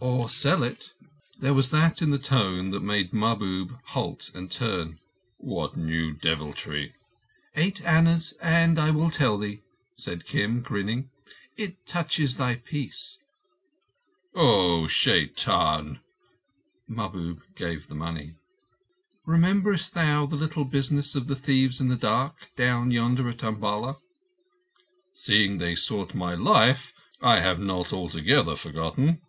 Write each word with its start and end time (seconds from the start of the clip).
"Or 0.00 0.30
sell 0.30 0.62
it?" 0.62 0.94
There 1.40 1.52
was 1.52 1.68
that 1.68 2.00
in 2.00 2.08
the 2.08 2.16
tone 2.16 2.70
that 2.70 2.80
made 2.80 3.12
Mahbub 3.12 3.78
halt 3.88 4.30
and 4.32 4.50
turn. 4.50 4.98
"What 5.36 5.76
new 5.76 6.14
devilry?" 6.14 6.94
"Eight 7.54 7.82
annas, 7.84 8.32
and 8.40 8.78
I 8.78 8.90
will 8.90 9.10
tell," 9.10 9.44
said 9.94 10.24
Kim, 10.24 10.62
grinning. 10.62 11.10
"It 11.58 11.86
touches 11.86 12.38
thy 12.38 12.54
peace." 12.54 13.18
"O 14.34 14.86
Shaitan!" 14.86 16.00
Mahbub 16.88 17.42
gave 17.54 17.88
the 17.88 17.94
money. 17.94 18.36
"Rememberest 19.26 19.92
thou 19.92 20.24
the 20.24 20.34
little 20.36 20.64
business 20.64 21.14
of 21.14 21.26
the 21.26 21.36
thieves 21.36 21.78
in 21.78 21.88
the 21.88 21.96
dark, 21.96 22.56
down 22.56 22.90
yonder 22.90 23.28
at 23.28 23.42
Umballa?" 23.44 23.98
"Seeing 25.12 25.58
they 25.58 25.74
sought 25.74 26.14
my 26.14 26.32
life, 26.34 26.94
I 27.20 27.40
have 27.40 27.58
not 27.58 27.92
altogether 27.92 28.56
forgotten. 28.56 29.20